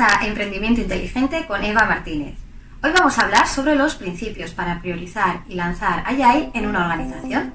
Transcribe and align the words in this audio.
Emprendimiento 0.00 0.80
Inteligente 0.80 1.44
con 1.46 1.62
Eva 1.62 1.84
Martínez. 1.84 2.34
Hoy 2.82 2.90
vamos 2.96 3.18
a 3.18 3.22
hablar 3.22 3.46
sobre 3.46 3.74
los 3.74 3.96
principios 3.96 4.54
para 4.54 4.80
priorizar 4.80 5.42
y 5.46 5.56
lanzar 5.56 6.02
Agile 6.06 6.50
en 6.54 6.66
una 6.66 6.84
organización. 6.84 7.52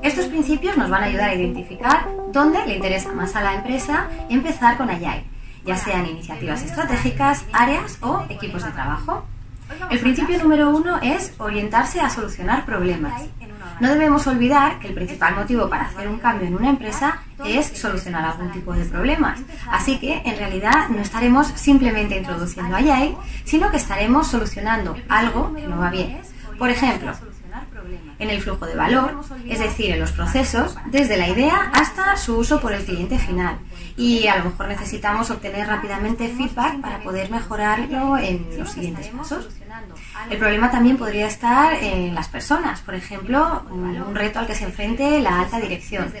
Estos 0.00 0.26
principios 0.26 0.76
nos 0.76 0.88
van 0.88 1.02
a 1.02 1.06
ayudar 1.06 1.30
a 1.30 1.34
identificar 1.34 2.06
dónde 2.30 2.64
le 2.66 2.76
interesa 2.76 3.10
más 3.10 3.34
a 3.34 3.42
la 3.42 3.54
empresa 3.54 4.08
empezar 4.28 4.76
con 4.76 4.90
Agile, 4.90 5.24
ya 5.64 5.76
sean 5.76 6.06
iniciativas 6.06 6.62
estratégicas, 6.62 7.44
áreas 7.52 7.98
o 8.00 8.26
equipos 8.28 8.62
de 8.62 8.70
trabajo. 8.70 9.26
El 9.90 9.98
principio 10.00 10.38
número 10.38 10.70
uno 10.70 10.98
es 11.02 11.32
orientarse 11.38 12.00
a 12.00 12.10
solucionar 12.10 12.64
problemas. 12.64 13.22
No 13.80 13.88
debemos 13.88 14.26
olvidar 14.26 14.78
que 14.78 14.88
el 14.88 14.94
principal 14.94 15.34
motivo 15.34 15.68
para 15.68 15.84
hacer 15.84 16.08
un 16.08 16.18
cambio 16.18 16.46
en 16.46 16.54
una 16.54 16.70
empresa 16.70 17.22
es 17.44 17.66
solucionar 17.66 18.24
algún 18.24 18.52
tipo 18.52 18.72
de 18.72 18.84
problemas. 18.84 19.40
Así 19.70 19.98
que, 19.98 20.22
en 20.24 20.36
realidad, 20.36 20.88
no 20.88 21.00
estaremos 21.00 21.48
simplemente 21.48 22.16
introduciendo 22.16 22.76
Agile, 22.76 23.16
sino 23.44 23.70
que 23.70 23.78
estaremos 23.78 24.28
solucionando 24.28 24.96
algo 25.08 25.54
que 25.54 25.66
no 25.66 25.78
va 25.78 25.90
bien. 25.90 26.20
Por 26.58 26.70
ejemplo, 26.70 27.12
en 28.18 28.30
el 28.30 28.40
flujo 28.40 28.66
de 28.66 28.76
valor, 28.76 29.20
es 29.48 29.58
decir, 29.58 29.90
en 29.90 30.00
los 30.00 30.12
procesos, 30.12 30.76
desde 30.86 31.16
la 31.16 31.28
idea 31.28 31.70
hasta 31.74 32.16
su 32.16 32.36
uso 32.36 32.60
por 32.60 32.72
el 32.72 32.84
cliente 32.84 33.18
final. 33.18 33.58
Y 33.96 34.26
a 34.26 34.38
lo 34.38 34.44
mejor 34.44 34.68
necesitamos 34.68 35.30
obtener 35.30 35.66
rápidamente 35.66 36.28
feedback 36.28 36.80
para 36.80 37.00
poder 37.00 37.30
mejorarlo 37.30 38.16
en 38.16 38.46
los 38.58 38.70
siguientes 38.70 39.08
pasos. 39.08 39.48
El 40.30 40.38
problema 40.38 40.70
también 40.70 40.96
podría 40.96 41.26
estar 41.26 41.74
en 41.74 42.14
las 42.14 42.28
personas, 42.28 42.80
por 42.80 42.94
ejemplo, 42.94 43.64
un 43.70 44.14
reto 44.14 44.38
al 44.38 44.46
que 44.46 44.54
se 44.54 44.64
enfrente 44.64 45.20
la 45.20 45.40
alta 45.40 45.60
dirección. 45.60 46.12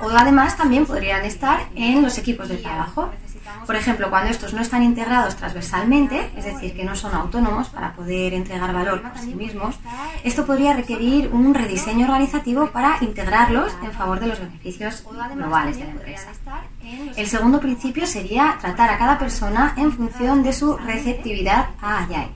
O 0.00 0.08
además 0.10 0.56
también 0.56 0.86
podrían 0.86 1.24
estar 1.24 1.60
en 1.74 2.02
los 2.02 2.18
equipos 2.18 2.48
de 2.48 2.56
trabajo. 2.56 3.10
Por 3.66 3.76
ejemplo, 3.76 4.10
cuando 4.10 4.30
estos 4.30 4.52
no 4.52 4.60
están 4.60 4.82
integrados 4.82 5.36
transversalmente, 5.36 6.30
es 6.36 6.44
decir, 6.44 6.74
que 6.74 6.84
no 6.84 6.96
son 6.96 7.14
autónomos 7.14 7.68
para 7.68 7.92
poder 7.92 8.34
entregar 8.34 8.72
valor 8.72 9.02
por 9.02 9.18
sí 9.18 9.34
mismos, 9.34 9.76
esto 10.24 10.46
podría 10.46 10.74
requerir 10.74 11.30
un 11.32 11.54
rediseño 11.54 12.06
organizativo 12.06 12.68
para 12.68 12.98
integrarlos 13.00 13.72
en 13.82 13.92
favor 13.92 14.20
de 14.20 14.26
los 14.28 14.40
beneficios 14.40 15.04
globales 15.34 15.78
de 15.78 15.84
la 15.84 15.90
empresa. 15.90 16.30
El 17.16 17.26
segundo 17.26 17.60
principio 17.60 18.06
sería 18.06 18.56
tratar 18.60 18.90
a 18.90 18.98
cada 18.98 19.18
persona 19.18 19.74
en 19.76 19.92
función 19.92 20.42
de 20.42 20.52
su 20.52 20.76
receptividad 20.76 21.68
a 21.80 21.98
Agile. 21.98 22.30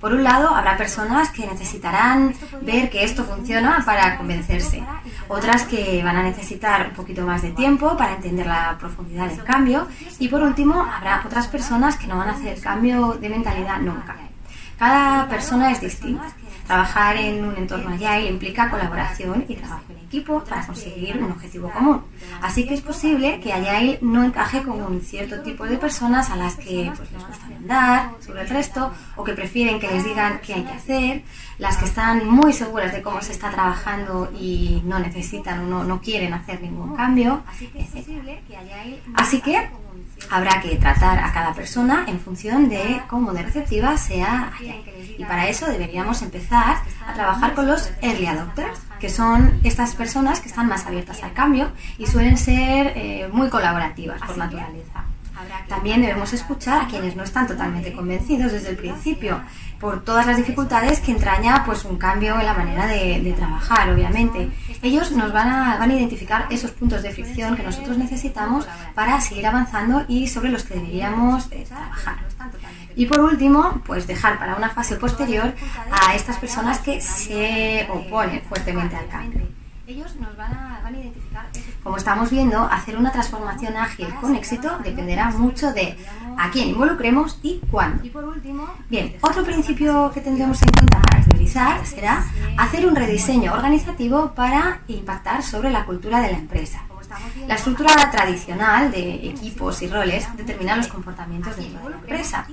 Por 0.00 0.14
un 0.14 0.24
lado, 0.24 0.48
habrá 0.54 0.78
personas 0.78 1.28
que 1.30 1.46
necesitarán 1.46 2.34
ver 2.62 2.88
que 2.88 3.04
esto 3.04 3.22
funciona 3.22 3.82
para 3.84 4.16
convencerse, 4.16 4.82
otras 5.28 5.64
que 5.64 6.02
van 6.02 6.16
a 6.16 6.22
necesitar 6.22 6.88
un 6.88 6.94
poquito 6.94 7.26
más 7.26 7.42
de 7.42 7.50
tiempo 7.50 7.96
para 7.98 8.14
entender 8.14 8.46
la 8.46 8.76
profundidad 8.78 9.28
del 9.28 9.44
cambio 9.44 9.86
y 10.18 10.28
por 10.28 10.42
último, 10.42 10.82
habrá 10.82 11.22
otras 11.26 11.48
personas 11.48 11.96
que 11.96 12.06
no 12.06 12.16
van 12.16 12.30
a 12.30 12.32
hacer 12.32 12.58
cambio 12.60 13.18
de 13.20 13.28
mentalidad 13.28 13.78
nunca. 13.80 14.16
Cada 14.78 15.28
persona 15.28 15.70
es 15.70 15.82
distinta. 15.82 16.24
Trabajar 16.70 17.16
en 17.16 17.44
un 17.44 17.56
entorno 17.56 17.90
agile 17.90 18.28
implica 18.28 18.70
colaboración 18.70 19.44
y 19.48 19.56
trabajo 19.56 19.86
en 19.88 19.98
equipo 20.06 20.44
para 20.44 20.64
conseguir 20.64 21.16
un 21.16 21.32
objetivo 21.32 21.68
común. 21.68 22.02
Así 22.40 22.64
que 22.64 22.74
es 22.74 22.80
posible 22.80 23.40
que 23.40 23.52
Agile 23.52 23.98
no 24.02 24.22
encaje 24.22 24.62
con 24.62 24.80
un 24.80 25.00
cierto 25.00 25.40
tipo 25.40 25.64
de 25.64 25.78
personas 25.78 26.30
a 26.30 26.36
las 26.36 26.54
que 26.54 26.92
pues, 26.96 27.10
les 27.10 27.26
gusta 27.26 27.46
andar 27.46 28.10
sobre 28.24 28.42
el 28.42 28.48
resto 28.48 28.92
o 29.16 29.24
que 29.24 29.32
prefieren 29.32 29.80
que 29.80 29.88
les 29.88 30.04
digan 30.04 30.40
qué 30.44 30.54
hay 30.54 30.62
que 30.62 30.72
hacer, 30.72 31.22
las 31.58 31.76
que 31.76 31.86
están 31.86 32.28
muy 32.28 32.52
seguras 32.52 32.92
de 32.92 33.02
cómo 33.02 33.20
se 33.20 33.32
está 33.32 33.50
trabajando 33.50 34.30
y 34.38 34.80
no 34.84 35.00
necesitan 35.00 35.60
o 35.60 35.66
no, 35.66 35.82
no 35.82 36.00
quieren 36.00 36.32
hacer 36.34 36.60
ningún 36.62 36.94
cambio, 36.94 37.42
Así 39.14 39.40
que 39.40 39.68
habrá 40.30 40.60
que 40.60 40.76
tratar 40.76 41.18
a 41.18 41.32
cada 41.32 41.54
persona 41.54 42.04
en 42.06 42.20
función 42.20 42.68
de 42.68 43.00
cómo 43.08 43.32
de 43.32 43.42
receptiva 43.42 43.96
sea 43.96 44.52
Y 45.18 45.24
para 45.24 45.48
eso 45.48 45.66
deberíamos 45.66 46.22
empezar 46.22 46.59
a 46.60 47.14
trabajar 47.14 47.54
con 47.54 47.66
los 47.66 47.90
early 48.02 48.26
adopters, 48.26 48.78
que 48.98 49.08
son 49.08 49.60
estas 49.64 49.94
personas 49.94 50.40
que 50.40 50.48
están 50.48 50.68
más 50.68 50.86
abiertas 50.86 51.22
al 51.22 51.32
cambio 51.32 51.72
y 51.98 52.06
suelen 52.06 52.36
ser 52.36 52.92
eh, 52.96 53.28
muy 53.32 53.48
colaborativas 53.48 54.20
por 54.22 54.36
naturaleza. 54.36 55.04
También 55.68 56.02
debemos 56.02 56.32
escuchar 56.32 56.82
a 56.82 56.86
quienes 56.86 57.16
no 57.16 57.22
están 57.22 57.46
totalmente 57.46 57.92
convencidos 57.92 58.52
desde 58.52 58.70
el 58.70 58.76
principio 58.76 59.40
por 59.78 60.04
todas 60.04 60.26
las 60.26 60.36
dificultades 60.36 61.00
que 61.00 61.12
entraña 61.12 61.64
pues 61.64 61.84
un 61.84 61.96
cambio 61.96 62.38
en 62.38 62.44
la 62.44 62.52
manera 62.52 62.86
de, 62.86 63.34
trabajar, 63.36 63.90
obviamente. 63.90 64.50
Ellos 64.82 65.12
nos 65.12 65.32
van 65.32 65.48
a, 65.48 65.78
van 65.78 65.90
a 65.90 65.94
identificar 65.94 66.46
esos 66.50 66.72
puntos 66.72 67.02
de 67.02 67.10
fricción 67.10 67.56
que 67.56 67.62
nosotros 67.62 67.96
necesitamos 67.96 68.66
para 68.94 69.20
seguir 69.20 69.46
avanzando 69.46 70.04
y 70.08 70.28
sobre 70.28 70.50
los 70.50 70.64
que 70.64 70.74
deberíamos 70.74 71.50
eh, 71.50 71.64
trabajar. 71.66 72.18
Y 73.00 73.06
por 73.06 73.20
último, 73.20 73.80
pues 73.86 74.06
dejar 74.06 74.38
para 74.38 74.56
una 74.56 74.68
fase 74.68 74.96
posterior 74.96 75.54
a 75.90 76.14
estas 76.14 76.36
personas 76.36 76.80
que 76.80 77.00
se 77.00 77.88
oponen 77.90 78.42
fuertemente 78.42 78.94
al 78.94 79.08
cambio. 79.08 79.40
Ellos 79.86 80.16
nos 80.16 80.36
van 80.36 80.52
a, 80.52 80.80
van 80.84 80.94
a 80.94 80.98
identificar 80.98 81.46
como 81.82 81.96
estamos 81.96 82.30
viendo, 82.30 82.60
hacer 82.62 82.98
una 82.98 83.10
transformación 83.10 83.74
ágil 83.78 84.06
con 84.20 84.34
éxito 84.34 84.78
dependerá 84.84 85.30
mucho 85.30 85.72
de 85.72 85.96
a 86.36 86.50
quién 86.50 86.68
involucremos 86.68 87.38
y 87.42 87.60
cuándo. 87.70 88.02
Bien, 88.90 89.16
otro 89.22 89.44
principio 89.44 90.10
que 90.12 90.20
tendremos 90.20 90.60
en 90.62 90.68
cuenta 90.68 91.00
para 91.00 91.24
priorizar 91.24 91.86
será 91.86 92.26
hacer 92.58 92.86
un 92.86 92.94
rediseño 92.94 93.54
organizativo 93.54 94.32
para 94.34 94.82
impactar 94.88 95.42
sobre 95.42 95.70
la 95.70 95.86
cultura 95.86 96.20
de 96.20 96.32
la 96.32 96.38
empresa. 96.38 96.82
La 97.48 97.54
estructura 97.54 98.10
tradicional 98.10 98.90
de 98.90 99.30
equipos 99.30 99.80
y 99.82 99.88
roles 99.88 100.28
determina 100.36 100.76
los 100.76 100.88
comportamientos 100.88 101.56
de 101.56 101.62
la 101.70 101.96
empresa. 101.96 102.46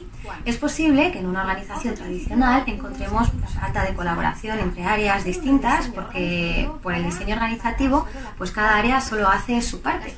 Es 0.45 0.57
posible 0.57 1.11
que 1.11 1.19
en 1.19 1.25
una 1.25 1.41
organización 1.41 1.95
tradicional 1.95 2.63
encontremos 2.67 3.29
pues, 3.29 3.53
falta 3.53 3.83
de 3.83 3.93
colaboración 3.93 4.59
entre 4.59 4.85
áreas 4.85 5.23
distintas 5.23 5.87
porque 5.87 6.69
por 6.81 6.93
el 6.93 7.03
diseño 7.03 7.35
organizativo 7.35 8.05
pues 8.37 8.51
cada 8.51 8.77
área 8.77 9.01
solo 9.01 9.27
hace 9.27 9.61
su 9.61 9.81
parte, 9.81 10.13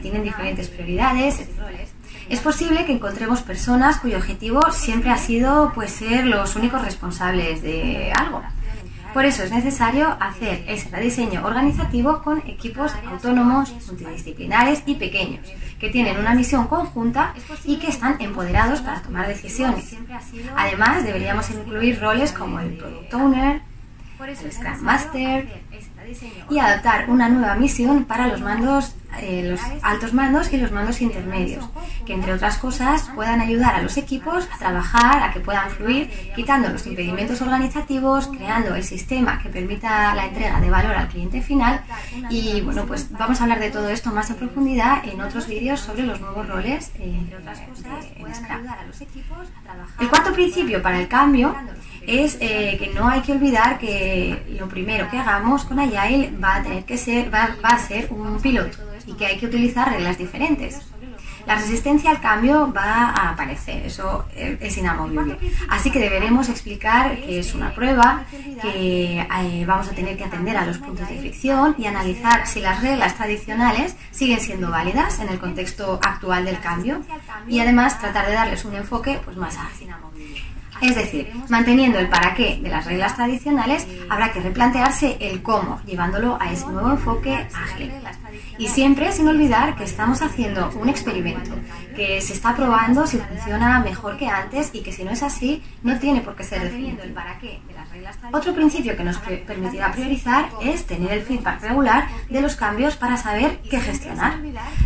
Tienen 0.00 0.22
diferentes 0.22 0.68
prioridades, 0.68 1.48
es 2.28 2.40
posible 2.40 2.84
que 2.86 2.92
encontremos 2.92 3.42
personas 3.42 3.98
cuyo 3.98 4.16
objetivo 4.16 4.60
siempre 4.70 5.10
ha 5.10 5.18
sido 5.18 5.72
pues 5.74 5.92
ser 5.92 6.24
los 6.24 6.56
únicos 6.56 6.82
responsables 6.82 7.62
de 7.62 8.12
algo. 8.12 8.42
Por 9.12 9.24
eso 9.26 9.42
es 9.42 9.50
necesario 9.50 10.16
hacer 10.20 10.64
ese 10.66 10.88
rediseño 10.88 11.44
organizativo 11.44 12.22
con 12.22 12.38
equipos 12.46 12.92
autónomos, 13.06 13.72
multidisciplinares 13.86 14.82
y 14.86 14.94
pequeños, 14.94 15.46
que 15.78 15.90
tienen 15.90 16.18
una 16.18 16.34
misión 16.34 16.66
conjunta 16.66 17.34
y 17.64 17.76
que 17.76 17.88
están 17.88 18.20
empoderados 18.20 18.80
para 18.80 19.02
tomar 19.02 19.26
decisiones. 19.28 19.96
Además, 20.56 21.04
deberíamos 21.04 21.50
incluir 21.50 22.00
roles 22.00 22.32
como 22.32 22.60
el 22.60 22.76
Product 22.76 23.14
Owner, 23.14 23.62
el 24.20 24.52
Scrum 24.52 24.80
Master 24.80 25.48
y 26.48 26.58
adaptar 26.58 27.10
una 27.10 27.28
nueva 27.28 27.54
misión 27.56 28.04
para 28.04 28.28
los 28.28 28.40
mandos 28.40 28.94
eh, 29.20 29.44
los 29.48 29.60
altos 29.82 30.12
mandos 30.14 30.52
y 30.52 30.56
los 30.56 30.72
mandos 30.72 31.00
intermedios, 31.00 31.64
que 32.06 32.14
entre 32.14 32.32
otras 32.32 32.56
cosas 32.58 33.10
puedan 33.14 33.40
ayudar 33.40 33.74
a 33.74 33.82
los 33.82 33.96
equipos 33.96 34.48
a 34.52 34.58
trabajar, 34.58 35.22
a 35.22 35.32
que 35.32 35.40
puedan 35.40 35.70
fluir, 35.70 36.10
quitando 36.34 36.68
los 36.68 36.86
impedimentos 36.86 37.40
organizativos, 37.42 38.28
creando 38.28 38.74
el 38.74 38.84
sistema 38.84 39.38
que 39.42 39.48
permita 39.48 40.14
la 40.14 40.26
entrega 40.26 40.60
de 40.60 40.70
valor 40.70 40.94
al 40.94 41.08
cliente 41.08 41.42
final. 41.42 41.82
Y 42.30 42.60
bueno, 42.62 42.86
pues 42.86 43.10
vamos 43.12 43.40
a 43.40 43.44
hablar 43.44 43.60
de 43.60 43.70
todo 43.70 43.88
esto 43.88 44.10
más 44.10 44.30
en 44.30 44.36
profundidad 44.36 45.04
en 45.04 45.20
otros 45.20 45.46
vídeos 45.46 45.80
sobre 45.80 46.04
los 46.04 46.20
nuevos 46.20 46.48
roles 46.48 46.90
eh, 46.98 47.20
en 48.16 48.34
Scrum. 48.34 48.66
El 50.00 50.08
cuarto 50.08 50.32
principio 50.32 50.82
para 50.82 50.98
el 50.98 51.08
cambio 51.08 51.54
es 52.06 52.36
eh, 52.40 52.76
que 52.78 52.88
no 52.94 53.08
hay 53.08 53.20
que 53.20 53.32
olvidar 53.32 53.78
que 53.78 54.42
lo 54.58 54.68
primero 54.68 55.08
que 55.10 55.18
hagamos 55.18 55.64
con 55.64 55.78
Agile 55.78 56.32
va 56.42 56.56
a 56.56 56.62
tener 56.62 56.84
que 56.84 56.96
ser, 56.96 57.32
va 57.32 57.56
a 57.62 57.78
ser 57.78 58.08
un 58.10 58.40
piloto 58.40 58.78
y 59.06 59.14
que 59.14 59.26
hay 59.26 59.38
que 59.38 59.46
utilizar 59.46 59.90
reglas 59.90 60.18
diferentes. 60.18 60.80
La 61.46 61.56
resistencia 61.56 62.10
al 62.10 62.20
cambio 62.20 62.72
va 62.72 63.10
a 63.10 63.30
aparecer, 63.30 63.84
eso 63.84 64.26
es 64.36 64.76
inamovible. 64.78 65.38
Así 65.68 65.90
que 65.90 65.98
deberemos 65.98 66.48
explicar 66.48 67.16
que 67.16 67.40
es 67.40 67.54
una 67.54 67.74
prueba, 67.74 68.24
que 68.62 69.20
eh, 69.20 69.64
vamos 69.66 69.88
a 69.88 69.92
tener 69.92 70.16
que 70.16 70.24
atender 70.24 70.56
a 70.56 70.64
los 70.64 70.78
puntos 70.78 71.08
de 71.08 71.18
fricción 71.18 71.74
y 71.78 71.86
analizar 71.86 72.46
si 72.46 72.60
las 72.60 72.80
reglas 72.80 73.16
tradicionales 73.16 73.96
siguen 74.12 74.40
siendo 74.40 74.70
válidas 74.70 75.18
en 75.18 75.30
el 75.30 75.38
contexto 75.40 75.98
actual 76.02 76.44
del 76.44 76.60
cambio 76.60 77.02
y 77.48 77.58
además 77.58 77.98
tratar 77.98 78.26
de 78.26 78.34
darles 78.34 78.64
un 78.64 78.76
enfoque 78.76 79.20
pues, 79.24 79.36
más 79.36 79.56
ágil. 79.58 79.88
Es 80.80 80.96
decir, 80.96 81.32
manteniendo 81.48 81.98
el 81.98 82.08
para 82.08 82.34
qué 82.34 82.58
de 82.60 82.68
las 82.68 82.84
reglas 82.86 83.14
tradicionales 83.14 83.86
habrá 84.08 84.32
que 84.32 84.40
replantearse 84.40 85.16
el 85.20 85.42
cómo, 85.42 85.80
llevándolo 85.86 86.38
a 86.40 86.52
ese 86.52 86.66
nuevo 86.66 86.90
enfoque 86.90 87.46
ágil. 87.54 87.92
Y 88.58 88.68
siempre 88.68 89.12
sin 89.12 89.28
olvidar 89.28 89.76
que 89.76 89.84
estamos 89.84 90.22
haciendo 90.22 90.70
un 90.80 90.88
experimento, 90.88 91.52
que 91.94 92.20
se 92.20 92.32
está 92.32 92.54
probando 92.56 93.06
si 93.06 93.18
funciona 93.18 93.80
mejor 93.80 94.16
que 94.16 94.26
antes 94.26 94.70
y 94.72 94.80
que 94.80 94.92
si 94.92 95.04
no 95.04 95.10
es 95.10 95.22
así, 95.22 95.62
no 95.82 95.98
tiene 95.98 96.20
por 96.20 96.34
qué 96.36 96.44
ser 96.44 96.62
definido 96.62 97.02
el 97.02 97.12
para 97.12 97.38
qué 97.38 97.60
de 97.66 97.74
las 97.74 97.88
reglas. 97.90 98.18
Otro 98.32 98.54
principio 98.54 98.96
que 98.96 99.04
nos 99.04 99.18
permitirá 99.18 99.92
priorizar 99.92 100.48
es 100.62 100.86
tener 100.86 101.12
el 101.12 101.22
feedback 101.22 101.60
regular 101.62 102.08
de 102.28 102.40
los 102.40 102.56
cambios 102.56 102.96
para 102.96 103.16
saber 103.16 103.60
qué 103.70 103.80
gestionar. 103.80 104.38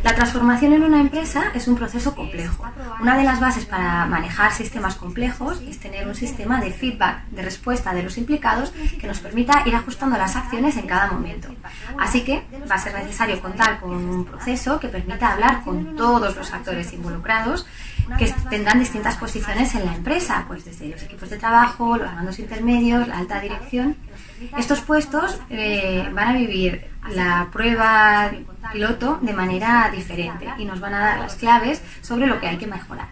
La 0.03 0.15
transformación 0.15 0.73
en 0.73 0.83
una 0.83 1.01
empresa 1.01 1.45
es 1.55 1.69
un 1.69 1.77
proceso 1.77 2.15
complejo. 2.15 2.65
Una 3.01 3.17
de 3.17 3.25
las 3.25 3.41
bases 3.41 3.65
para 3.65 4.07
manejar 4.07 4.53
sistemas 4.53 4.97
complejos 4.97 5.61
es 5.63 5.76
tener 5.79 6.07
un 6.07 6.15
sistema 6.15 6.61
de 6.61 6.73
feedback, 6.73 7.27
de 7.31 7.43
respuesta 7.43 7.95
de 7.95 8.03
los 8.03 8.19
implicados 8.19 8.73
que 9.01 9.07
nos 9.07 9.21
permita 9.21 9.63
ir 9.67 9.75
ajustando 9.75 10.17
las 10.17 10.37
acciones 10.37 10.77
en 10.77 10.87
cada 10.87 11.11
momento. 11.11 11.49
Así 11.99 12.23
que 12.25 12.45
va 12.71 12.77
a 12.77 12.79
ser 12.79 12.95
necesario 12.95 13.41
contar 13.41 13.81
con 13.81 13.95
un 13.95 14.25
proceso 14.25 14.81
que 14.81 14.89
permita 14.89 15.33
hablar 15.33 15.63
con 15.65 15.97
todos 15.97 16.37
los 16.37 16.53
actores 16.53 16.93
involucrados 16.93 17.67
que 18.19 18.33
tendrán 18.49 18.79
distintas 18.79 19.17
posiciones 19.17 19.75
en 19.75 19.85
la 19.85 19.95
empresa, 19.95 20.45
pues 20.47 20.65
desde 20.65 20.89
los 20.89 21.03
equipos 21.03 21.31
de 21.31 21.37
trabajo, 21.39 21.97
los 21.97 22.13
mandos 22.13 22.39
intermedios, 22.39 23.09
la 23.09 23.19
alta 23.19 23.41
dirección. 23.41 23.97
Estos 24.57 24.81
puestos 24.81 25.41
eh, 25.51 26.09
van 26.13 26.29
a 26.29 26.33
vivir 26.35 26.87
la 27.15 27.49
prueba 27.53 28.31
piloto 28.73 29.19
de 29.23 29.33
manera 29.33 29.91
diferente 29.95 30.49
y 30.59 30.65
nos 30.65 30.81
van 30.81 30.95
a 30.95 31.01
dar 31.01 31.21
las 31.21 31.37
claves 31.37 31.83
sobre 32.03 32.27
lo 32.27 32.41
que 32.41 32.49
hay 32.49 32.57
que 32.57 32.67
mejorar. 32.67 33.09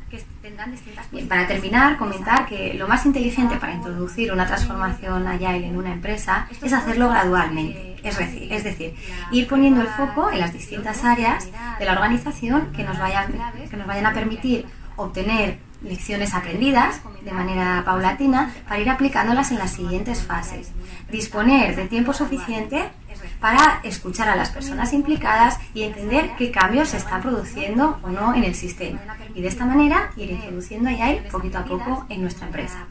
Para 1.28 1.46
terminar, 1.46 1.96
comentar 1.96 2.46
que 2.46 2.74
lo 2.74 2.88
más 2.88 3.06
inteligente 3.06 3.56
para 3.56 3.74
introducir 3.74 4.32
una 4.32 4.46
transformación 4.46 5.26
agile 5.26 5.66
en 5.66 5.76
una 5.76 5.92
empresa 5.92 6.48
es 6.62 6.72
hacerlo 6.72 7.08
gradualmente, 7.08 7.96
es 8.02 8.18
decir, 8.18 8.52
es 8.52 8.64
decir, 8.64 8.94
ir 9.30 9.46
poniendo 9.48 9.80
el 9.80 9.88
foco 9.88 10.30
en 10.30 10.40
las 10.40 10.52
distintas 10.52 11.04
áreas 11.04 11.48
de 11.78 11.84
la 11.84 11.92
organización 11.92 12.72
que 12.72 12.82
nos 12.82 12.98
vayan, 12.98 13.32
que 13.70 13.76
nos 13.76 13.86
vayan 13.86 14.06
a 14.06 14.12
permitir 14.12 14.66
obtener 14.96 15.58
lecciones 15.82 16.34
aprendidas 16.34 17.00
de 17.22 17.32
manera 17.32 17.82
paulatina 17.84 18.52
para 18.66 18.80
ir 18.80 18.88
aplicándolas 18.88 19.50
en 19.50 19.58
las 19.58 19.72
siguientes 19.72 20.22
fases. 20.22 20.72
Disponer 21.10 21.76
de 21.76 21.86
tiempo 21.86 22.12
suficiente 22.12 22.90
para 23.40 23.80
escuchar 23.82 24.28
a 24.28 24.36
las 24.36 24.50
personas 24.50 24.92
implicadas 24.92 25.58
y 25.74 25.82
entender 25.82 26.32
qué 26.36 26.50
cambios 26.50 26.90
se 26.90 26.96
están 26.96 27.22
produciendo 27.22 27.98
o 28.02 28.08
no 28.08 28.34
en 28.34 28.44
el 28.44 28.54
sistema. 28.54 29.00
Y 29.34 29.42
de 29.42 29.48
esta 29.48 29.64
manera 29.64 30.10
ir 30.16 30.30
introduciendo 30.30 30.88
AI 30.88 31.22
poquito 31.30 31.58
a 31.58 31.64
poco 31.64 32.06
en 32.08 32.22
nuestra 32.22 32.46
empresa. 32.46 32.86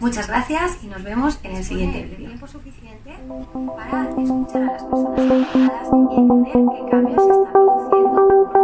Muchas 0.00 0.28
gracias 0.28 0.78
y 0.82 0.86
nos 0.86 1.02
vemos 1.02 1.38
en 1.42 1.56
el 1.56 1.64
siguiente 1.64 2.02
vídeo. 2.02 2.30
para 3.90 4.10
escuchar 4.10 4.62
a 4.62 4.72
las 4.72 4.82
personas 4.82 5.18
implicadas 5.18 5.88
y 6.10 6.16
entender 6.16 6.52
qué 6.52 6.90
cambios 6.90 7.22
se 7.22 7.30
están 7.30 7.52
produciendo 7.52 8.63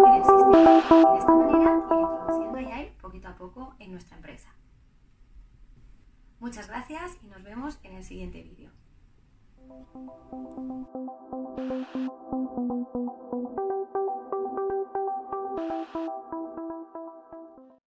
de 0.50 1.19
esta 1.19 1.35
manera 1.35 1.79
ir 1.91 2.00
introduciendo 2.00 2.58
AI 2.58 2.91
poquito 3.00 3.29
a 3.29 3.37
poco 3.37 3.75
en 3.79 3.93
nuestra 3.93 4.17
empresa. 4.17 4.52
Muchas 6.41 6.69
gracias 6.69 7.19
y 7.23 7.29
nos 7.29 7.43
vemos 7.43 7.79
en 7.85 7.94
el 7.94 8.05
siguiente 8.05 8.43
vídeo. 8.43 8.70